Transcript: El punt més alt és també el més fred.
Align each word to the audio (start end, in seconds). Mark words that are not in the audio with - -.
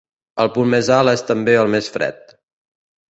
El 0.43 0.47
punt 0.55 0.71
més 0.73 0.89
alt 0.95 1.13
és 1.13 1.25
també 1.29 1.55
el 1.65 1.73
més 1.77 1.91
fred. 1.99 2.37